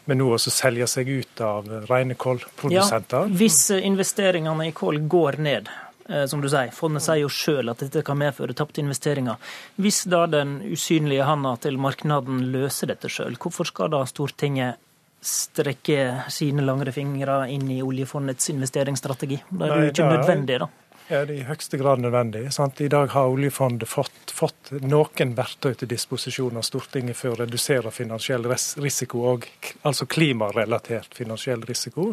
men 0.04 0.20
nå 0.20 0.30
også 0.34 0.52
selge 0.54 0.88
seg 0.90 1.08
ut 1.10 1.42
av 1.44 1.68
rene 1.90 2.16
kålprodusenter. 2.18 3.28
Ja, 3.28 3.38
hvis 3.40 3.62
investeringene 3.76 4.68
i 4.68 4.74
kål 4.76 5.02
går 5.10 5.40
ned, 5.42 5.70
eh, 6.08 6.26
som 6.30 6.42
du 6.42 6.48
sier, 6.48 6.72
fondet 6.74 7.04
sier 7.06 7.22
jo 7.22 7.32
sjøl 7.32 7.72
at 7.72 7.84
dette 7.84 8.04
kan 8.06 8.18
medføre 8.20 8.56
tapte 8.56 8.82
investeringer. 8.82 9.40
Hvis 9.80 10.04
da 10.10 10.26
den 10.30 10.60
usynlige 10.70 11.26
handa 11.28 11.56
til 11.62 11.78
markedet 11.78 12.22
løser 12.54 12.94
dette 12.94 13.12
sjøl, 13.12 13.38
hvorfor 13.40 13.68
skal 13.68 13.92
da 13.92 14.04
Stortinget 14.08 14.80
strekke 15.20 16.30
sine 16.32 16.64
langre 16.64 16.92
fingre 16.96 17.42
inn 17.52 17.66
i 17.68 17.82
oljefondets 17.84 18.54
investeringsstrategi? 18.54 19.42
Da 19.50 19.66
er 19.66 19.74
det 19.74 19.82
jo 19.90 19.94
ikke 19.94 20.12
nødvendig, 20.14 20.62
da. 20.62 20.70
Ja, 21.10 21.24
Det 21.26 21.34
er 21.34 21.40
i 21.40 21.42
høyeste 21.48 21.74
grad 21.74 21.98
nødvendig. 21.98 22.52
Sant? 22.54 22.80
I 22.80 22.88
dag 22.88 23.08
har 23.10 23.26
oljefondet 23.26 23.88
fått, 23.90 24.30
fått, 24.30 24.68
noen 24.70 25.32
verktøy 25.34 25.72
til 25.74 25.88
disposisjon 25.90 26.60
av 26.60 26.62
Stortinget 26.62 27.18
for 27.18 27.34
å 27.34 27.40
redusere 27.40 27.90
finansiell 27.90 28.46
risiko, 28.46 29.24
og, 29.32 29.48
altså 29.82 30.06
klimarelatert 30.06 31.18
finansiell 31.18 31.66
risiko. 31.66 32.12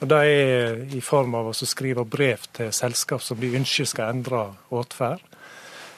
Og 0.00 0.10
Det 0.10 0.18
er 0.18 0.82
i 0.90 1.00
form 1.00 1.38
av 1.38 1.52
å 1.52 1.54
skrive 1.54 2.02
brev 2.02 2.50
til 2.58 2.72
selskap 2.74 3.22
som 3.22 3.38
de 3.38 3.52
ønsker 3.60 3.86
skal 3.86 4.10
endre 4.16 4.42
atferd. 4.74 5.22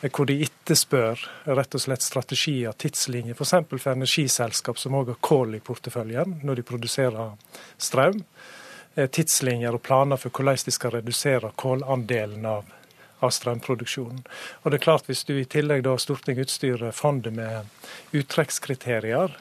Hvor 0.04 0.28
de 0.28 0.42
etterspør 0.44 1.24
rett 1.46 1.74
og 1.80 1.80
slett 1.80 2.04
strategier, 2.04 2.76
tidslinjer, 2.76 3.40
f.eks. 3.40 3.56
For, 3.56 3.80
for 3.80 3.96
energiselskap 3.96 4.76
som 4.76 5.00
òg 5.00 5.14
har 5.14 5.22
kål 5.24 5.56
i 5.56 5.64
porteføljen 5.64 6.42
når 6.44 6.60
de 6.60 6.68
produserer 6.74 7.56
strøm. 7.80 8.20
Eh, 8.98 9.06
tidslinjer 9.06 9.76
og 9.76 9.84
planer 9.86 10.18
for 10.18 10.34
hvordan 10.34 10.58
de 10.66 10.74
skal 10.74 10.96
redusere 10.96 11.52
kålandelen 11.62 12.46
av, 12.50 12.64
av 13.22 13.30
strømproduksjonen. 13.30 14.24
Og 14.62 14.70
det 14.70 14.80
er 14.80 14.86
klart 14.88 15.06
Hvis 15.06 15.22
du 15.24 15.36
i 15.38 15.44
tillegg 15.46 15.84
da 15.86 15.94
Stortinget 15.98 16.48
utstyrer 16.48 16.90
fondet 16.90 17.36
med 17.36 17.70
uttrekkskriterier 18.10 19.36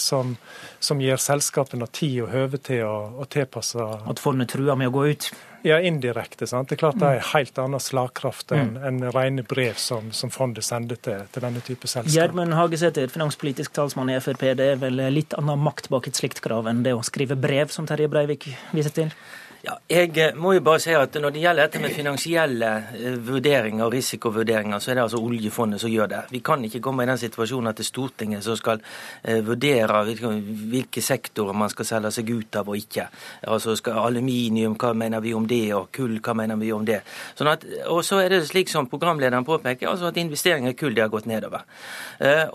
som, 0.00 0.36
som, 0.80 1.00
gir 1.00 1.20
selskapene 1.20 1.86
tid 1.92 2.22
og 2.24 2.30
høve 2.32 2.60
til 2.64 2.86
å, 2.88 2.96
å 3.20 3.26
tilpasse 3.28 3.84
At 4.08 4.22
fondet 4.22 4.48
truer 4.54 4.78
med 4.80 4.88
å 4.88 4.94
gå 4.94 5.06
ut? 5.12 5.30
Ja, 5.66 5.80
indirekte. 5.80 6.46
sant? 6.46 6.68
Det 6.68 6.76
er 6.76 6.80
klart 6.84 7.00
det 7.00 7.08
er 7.16 7.24
helt 7.32 7.58
annen 7.58 7.82
slagkraft 7.82 8.52
enn 8.54 8.76
mm. 8.76 8.84
en 8.88 9.00
rene 9.14 9.42
brev 9.42 9.80
som, 9.80 10.12
som, 10.14 10.30
fondet 10.30 10.64
sender 10.64 11.00
til, 11.02 11.24
til 11.34 11.44
denne 11.44 11.62
type 11.66 11.90
selskap. 11.90 12.14
Gjermund 12.14 12.54
Hagesæter, 12.54 13.10
finanspolitisk 13.12 13.74
talsmann 13.74 14.12
i 14.14 14.20
Frp. 14.22 14.46
Det 14.58 14.70
er 14.74 14.80
vel 14.80 15.02
litt 15.12 15.34
annen 15.38 15.60
makt 15.60 15.90
bak 15.92 16.08
et 16.08 16.18
slikt 16.18 16.40
krav 16.44 16.70
enn 16.70 16.84
det 16.86 16.94
å 16.94 17.02
skrive 17.06 17.36
brev, 17.38 17.74
som 17.74 17.88
Terje 17.90 18.10
Breivik 18.12 18.48
viser 18.72 18.94
til? 18.94 19.12
Ja, 19.58 19.72
jeg 19.90 20.12
eh, 20.22 20.36
må 20.38 20.52
jo 20.54 20.60
bare 20.62 20.78
si 20.78 20.92
at 20.94 21.16
Når 21.18 21.32
det 21.34 21.40
gjelder 21.42 21.66
dette 21.66 21.80
med 21.82 21.90
finansielle 21.90 22.68
eh, 22.94 23.16
vurderinger 23.26 23.88
og 23.88 23.94
risikovurderinger, 23.96 24.78
så 24.78 24.92
er 24.92 24.98
det 24.98 25.02
altså 25.02 25.18
oljefondet 25.18 25.82
som 25.82 25.90
gjør 25.90 26.12
det. 26.12 26.20
Vi 26.30 26.40
kan 26.46 26.62
ikke 26.64 26.80
komme 26.84 27.02
i 27.02 27.08
den 27.10 27.18
situasjonen 27.18 27.72
at 27.72 27.80
det 27.80 27.82
er 27.82 27.88
Stortinget 27.88 28.46
som 28.46 28.54
skal 28.58 28.78
eh, 29.24 29.40
vurdere 29.42 30.04
hvilke 30.06 31.02
sektorer 31.02 31.58
man 31.58 31.72
skal 31.72 31.88
selge 31.88 32.12
seg 32.14 32.30
ut 32.30 32.58
av 32.60 32.70
og 32.70 32.78
ikke. 32.78 33.08
Altså 33.50 33.74
skal 33.80 33.98
Aluminium, 34.04 34.76
hva 34.78 34.92
mener 34.94 35.24
vi 35.24 35.34
om 35.34 35.48
det, 35.50 35.72
og 35.74 35.90
kull, 35.96 36.20
hva 36.22 36.36
mener 36.38 36.60
vi 36.62 36.70
om 36.76 36.86
det. 36.86 37.00
Sånn 37.34 37.50
at, 37.50 37.66
og 37.90 38.04
så 38.06 38.22
er 38.22 38.36
det 38.36 38.44
slik 38.46 38.70
som 38.70 38.86
programlederen 38.86 39.46
påpeker, 39.48 39.90
altså 39.90 40.12
at 40.12 40.22
investeringer 40.22 40.76
i 40.76 40.78
kull 40.78 40.94
det 40.94 41.02
har 41.02 41.10
gått 41.10 41.26
nedover. 41.26 41.66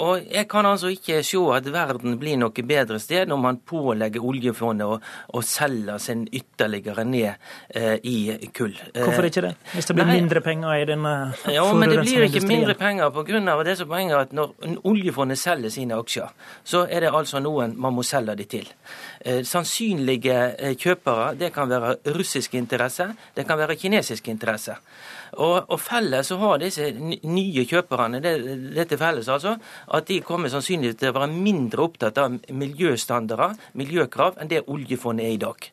Og 0.04 0.24
Jeg 0.24 0.48
kan 0.52 0.66
altså 0.66 0.92
ikke 0.94 1.20
se 1.26 1.44
at 1.56 1.68
verden 1.72 2.16
blir 2.20 2.40
noe 2.40 2.68
bedre 2.68 3.00
sted 3.00 3.28
når 3.28 3.40
man 3.44 3.60
pålegger 3.68 4.24
oljefondet 4.24 4.88
å, 4.88 5.00
å 5.34 5.44
selge 5.44 6.00
sin 6.00 6.26
ytterligere 6.32 6.93
ytterligere 6.94 7.04
ned 7.04 7.34
eh, 7.70 8.00
i 8.04 8.50
kull. 8.54 8.74
Hvorfor 8.94 9.26
ikke 9.28 9.42
det? 9.42 9.54
Hvis 9.74 9.86
det 9.86 9.96
blir 9.96 10.06
Nei, 10.06 10.18
mindre 10.22 10.42
penger 10.42 10.82
i 10.82 10.86
denne 10.86 11.14
Ja, 11.52 11.66
men 11.74 11.90
det 11.90 12.02
blir 12.02 12.26
ikke 12.28 12.46
mindre 12.48 12.76
penger 12.76 13.10
pga. 13.10 13.64
det 13.64 13.78
som 13.78 13.88
poenget 13.88 14.18
at 14.18 14.34
når 14.34 14.54
oljefondet 14.84 15.38
selger 15.38 15.70
sine 15.70 15.96
aksjer, 15.96 16.30
så 16.64 16.86
er 16.90 17.02
det 17.02 17.14
altså 17.14 17.40
noen 17.40 17.76
man 17.78 17.94
må 17.94 18.04
selge 18.04 18.36
de 18.36 18.44
til. 18.46 18.70
Eh, 19.26 19.44
sannsynlige 19.44 20.56
eh, 20.60 20.76
kjøpere, 20.76 21.36
det 21.36 21.54
kan 21.54 21.70
være 21.70 21.98
russiske 22.14 22.58
interesser, 22.58 23.14
det 23.36 23.48
kan 23.48 23.58
være 23.58 23.76
kinesiske 23.76 24.32
interesser. 24.32 24.76
Og, 25.34 25.70
og 25.72 25.80
felles 25.82 26.30
så 26.30 26.38
har 26.42 26.62
disse 26.62 26.90
nye 26.94 27.66
kjøperne 27.70 28.22
det, 28.24 28.34
dette 28.76 29.00
felles 29.02 29.30
altså, 29.32 29.56
at 29.98 30.08
de 30.10 30.20
kommer 30.26 30.52
sannsynligvis 30.54 31.00
til 31.02 31.12
å 31.12 31.18
være 31.18 31.32
mindre 31.34 31.88
opptatt 31.88 32.20
av 32.22 32.38
miljøstandarder, 32.54 33.58
miljøkrav, 33.80 34.40
enn 34.40 34.52
det 34.52 34.64
oljefondet 34.72 35.28
er 35.28 35.36
i 35.36 35.42
dag. 35.42 35.70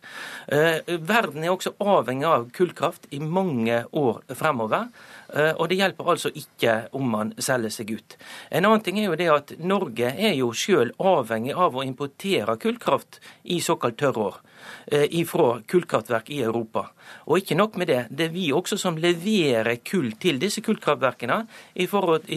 Eh, 0.57 0.97
verden 1.07 1.45
er 1.45 1.55
også 1.55 1.75
avhengig 1.81 2.29
av 2.29 2.49
kullkraft 2.57 3.11
i 3.15 3.21
mange 3.23 3.85
år 3.97 4.23
fremover. 4.37 4.89
Eh, 5.35 5.53
og 5.57 5.69
det 5.71 5.81
hjelper 5.81 6.13
altså 6.15 6.33
ikke 6.35 6.77
om 6.97 7.11
man 7.15 7.35
selger 7.39 7.75
seg 7.75 7.95
ut. 7.97 8.17
En 8.51 8.67
annen 8.67 8.85
ting 8.85 9.01
er 9.01 9.11
jo 9.11 9.19
det 9.19 9.31
at 9.33 9.55
Norge 9.59 10.13
er 10.15 10.37
jo 10.39 10.53
sjøl 10.57 10.95
avhengig 10.99 11.55
av 11.55 11.77
å 11.77 11.87
importere 11.87 12.59
kullkraft 12.61 13.21
i 13.45 13.61
såkalt 13.61 13.99
tørrår. 14.01 14.41
ifra 14.91 15.55
fra 15.55 15.61
kullkraftverk 15.67 16.31
i 16.31 16.43
Europa. 16.43 16.91
Og 17.27 17.39
ikke 17.39 17.57
nok 17.57 17.77
med 17.77 17.87
det, 17.87 18.01
det 18.11 18.27
er 18.27 18.35
vi 18.35 18.53
også 18.53 18.77
som 18.77 18.99
leverer 19.01 19.77
kull 19.85 20.13
til 20.21 20.39
disse 20.39 20.61
kullkraftverkene 20.61 21.47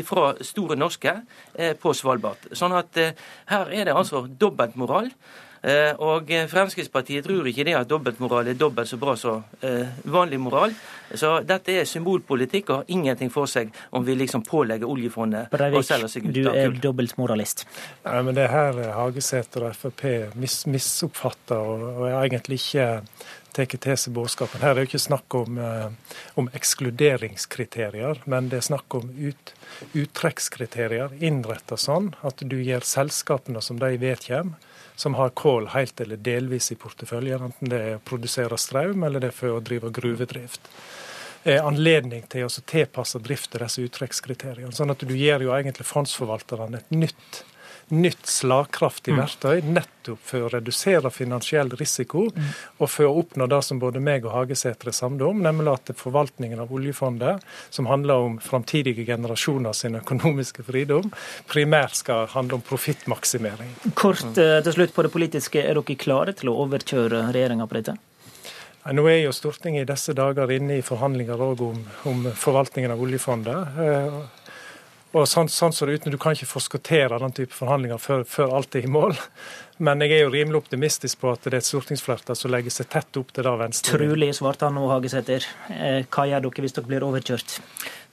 fra 0.04 0.28
Store 0.42 0.76
Norske 0.76 1.16
eh, 1.56 1.74
på 1.76 1.94
Svalbard. 1.94 2.48
Sånn 2.54 2.76
at 2.78 2.98
eh, 2.98 3.16
her 3.52 3.74
er 3.74 3.90
det 3.90 3.98
altså 3.98 4.26
dobbeltmoral. 4.28 5.12
Eh, 5.64 5.94
og 6.04 6.28
Fremskrittspartiet 6.52 7.24
tror 7.24 7.48
ikke 7.48 7.64
det 7.64 7.76
at 7.80 7.88
dobbeltmoral 7.88 8.50
er 8.52 8.58
dobbelt 8.60 8.90
så 8.90 8.98
bra 9.00 9.16
som 9.20 9.44
eh, 9.64 9.94
vanlig 10.12 10.42
moral. 10.44 10.74
Så 11.14 11.38
dette 11.48 11.78
er 11.80 11.88
symbolpolitikk 11.88 12.72
og 12.72 12.82
har 12.82 12.92
ingenting 12.92 13.32
for 13.32 13.48
seg 13.48 13.72
om 13.96 14.04
vi 14.04 14.18
liksom 14.20 14.44
pålegger 14.44 14.90
oljefondet 14.90 15.54
Breivik, 15.54 15.84
å 15.84 15.88
selge 15.88 16.10
seg 16.12 16.26
ut 16.28 16.34
av 16.34 16.34
kull. 16.34 16.50
Du 16.50 16.64
er 16.64 16.82
dobbeltmoralist. 16.88 17.64
Nei, 18.08 18.18
men 18.28 18.36
det 18.36 18.48
er 18.48 18.52
her 18.56 18.82
Hagesæter 18.98 19.70
og 19.70 19.78
Frp 19.78 20.04
mis, 20.36 20.64
misoppfatter 20.68 21.62
og, 21.62 21.88
og 21.94 22.10
er 22.10 22.20
egentlig 22.26 22.60
ikke 22.60 22.90
tar 23.54 23.70
til 23.70 23.98
seg 24.00 24.16
budskapen. 24.16 24.62
Her 24.64 24.74
er 24.74 24.80
det 24.80 24.86
jo 24.86 24.92
ikke 24.92 25.04
snakk 25.06 25.36
om, 25.38 25.58
eh, 25.62 26.18
om, 26.36 26.50
ekskluderingskriterier, 26.58 28.24
men 28.26 28.50
det 28.50 28.58
er 28.58 28.68
snakk 28.68 28.96
om 28.98 29.10
ut, 29.14 29.54
uttrekkskriterier 29.94 31.14
innretta 31.22 31.78
sånn 31.78 32.14
at 32.24 32.42
du 32.42 32.58
gir 32.62 32.82
selskapene 32.82 33.62
som 33.62 33.80
de 33.80 33.98
vedkjem, 33.98 34.56
som 34.96 35.16
har 35.18 35.30
kål 35.30 35.68
helt 35.74 36.02
eller 36.02 36.18
delvis 36.18 36.72
i 36.72 36.76
porteføljen, 36.80 37.48
enten 37.50 37.72
det 37.72 37.80
er 37.80 37.96
å 37.98 38.04
produsere 38.06 38.58
strøm 38.60 39.04
eller 39.04 39.24
det 39.24 39.32
er 39.32 39.38
for 39.38 39.58
å 39.58 39.64
drive 39.64 39.92
gruvedrift. 39.94 40.70
Anledning 41.44 42.24
til 42.32 42.46
å 42.48 42.52
tilpasse 42.72 43.20
drift 43.20 43.50
til 43.52 43.66
disse 43.66 43.84
uttrekkskriteriene. 43.84 44.72
Sånn 44.72 44.94
at 44.94 45.02
du 45.04 45.12
gir 45.18 45.44
jo 45.44 45.52
egentlig 45.52 45.88
fondsforvalterne 45.90 46.80
et 46.80 46.94
nytt 46.96 47.42
nytt 47.90 48.28
slagkraftig 48.30 49.14
mm. 49.14 49.20
verktøy 49.22 49.66
nettopp 49.66 50.22
for 50.24 50.46
å 50.46 50.52
redusere 50.54 51.12
finansiell 51.14 51.72
risiko 51.80 52.28
mm. 52.30 52.48
og 52.78 52.92
for 52.92 53.08
å 53.08 53.18
oppnå 53.24 53.48
det 53.52 53.62
som 53.66 53.82
både 53.82 54.02
meg 54.04 54.28
og 54.28 54.36
Hagesæter 54.36 54.92
er 54.92 54.98
samlet 54.98 55.26
om, 55.28 55.44
nemlig 55.46 55.74
at 55.74 55.94
forvaltningen 56.00 56.62
av 56.64 56.72
oljefondet, 56.76 57.44
som 57.74 57.90
handler 57.92 58.28
om 58.28 58.40
framtidige 58.44 59.06
generasjoner 59.08 59.76
sin 59.78 60.00
økonomiske 60.00 60.66
fridom, 60.68 61.12
primært 61.52 62.00
skal 62.00 62.28
handle 62.34 62.60
om 62.60 62.66
profittmaksimering. 62.66 63.76
Kort 64.00 64.26
eh, 64.38 64.60
til 64.64 64.78
slutt 64.78 64.96
på 64.96 65.06
det 65.06 65.14
politiske. 65.14 65.64
Er 65.64 65.80
dere 65.80 66.00
klare 66.00 66.36
til 66.38 66.52
å 66.52 66.58
overkjøre 66.66 67.28
regjeringa 67.34 67.68
på 67.70 67.80
dette? 67.80 68.00
Nå 68.92 69.06
er 69.08 69.22
jo 69.22 69.32
Stortinget 69.32 69.86
i 69.86 69.92
disse 69.94 70.12
dager 70.12 70.52
inne 70.52 70.82
i 70.82 70.84
forhandlinger 70.84 71.40
om, 71.40 71.78
om 72.10 72.26
forvaltningen 72.36 72.92
av 72.92 73.04
oljefondet. 73.06 73.78
Eh, 75.14 75.20
Og 75.20 75.28
sånn, 75.30 75.50
sånn 75.50 75.74
så 75.74 75.86
det 75.86 75.94
ut, 75.94 76.12
Du 76.12 76.18
kan 76.18 76.34
ikke 76.34 76.50
forskottere 76.50 77.20
den 77.20 77.32
type 77.32 77.54
forhandlinger 77.54 77.98
før, 78.02 78.24
før, 78.26 78.56
alt 78.58 78.76
er 78.76 78.84
i 78.84 78.88
mål. 78.88 79.14
Men 79.80 80.00
jeg 80.02 80.12
er 80.12 80.22
jo 80.24 80.30
rimelig 80.30 80.62
optimistisk 80.62 81.20
på 81.20 81.32
at 81.34 81.44
det 81.44 81.54
er 81.54 81.58
et 81.58 81.66
stortingsflertall 81.66 82.38
som 82.38 82.52
legger 82.54 82.72
seg 82.72 82.90
tett 82.94 83.18
opp 83.18 83.32
til 83.34 83.44
det 83.44 83.54
Venstre 83.58 83.98
Trulig, 83.98 84.30
svarte 84.38 84.68
han 84.68 84.78
nå, 84.78 84.86
Hagesæter. 84.88 85.48
Eh, 85.74 86.06
hva 86.14 86.28
gjør 86.30 86.46
dere 86.46 86.64
hvis 86.64 86.76
dere 86.78 86.90
blir 86.92 87.06
overkjørt? 87.06 87.58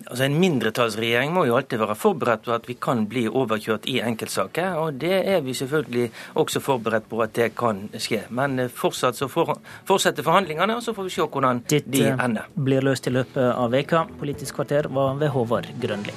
Altså 0.08 0.24
En 0.24 0.38
mindretallsregjering 0.40 1.34
må 1.36 1.44
jo 1.44 1.58
alltid 1.58 1.82
være 1.82 1.98
forberedt 2.00 2.46
på 2.46 2.54
at 2.56 2.66
vi 2.66 2.78
kan 2.80 3.04
bli 3.06 3.26
overkjørt 3.28 3.86
i 3.92 4.00
enkeltsaker. 4.00 4.80
Og 4.80 4.98
det 5.04 5.20
er 5.20 5.44
vi 5.44 5.52
selvfølgelig 5.52 6.08
også 6.40 6.64
forberedt 6.64 7.08
på 7.12 7.20
at 7.22 7.36
det 7.36 7.52
kan 7.60 7.86
skje. 7.96 8.24
Men 8.32 8.58
eh, 8.58 8.72
fortsatt 8.72 9.20
så 9.20 9.28
for, 9.28 9.58
fortsetter 9.88 10.26
forhandlingene, 10.26 10.80
og 10.80 10.84
så 10.84 10.96
får 10.96 11.08
vi 11.08 11.16
se 11.18 11.28
hvordan 11.28 11.64
Ditt, 11.68 11.92
de 11.92 12.08
ender. 12.08 12.48
Dette 12.48 12.68
blir 12.68 12.88
løst 12.88 13.06
i 13.06 13.14
løpet 13.14 13.52
av 13.52 13.72
veka. 13.76 14.06
Politisk 14.20 14.60
kvarter 14.60 14.88
var 14.88 15.20
ved 15.20 15.36
Håvard 15.36 15.68
Grønli. 15.80 16.16